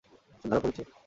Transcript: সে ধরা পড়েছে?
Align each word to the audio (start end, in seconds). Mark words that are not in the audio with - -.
সে 0.41 0.47
ধরা 0.49 0.61
পড়েছে? 0.63 0.83